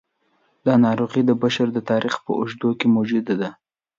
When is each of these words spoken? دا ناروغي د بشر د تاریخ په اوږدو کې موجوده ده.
دا 0.65 0.73
ناروغي 0.85 1.21
د 1.25 1.31
بشر 1.43 1.67
د 1.73 1.79
تاریخ 1.89 2.15
په 2.25 2.31
اوږدو 2.39 2.69
کې 2.79 2.87
موجوده 2.95 3.33
ده. 3.41 3.49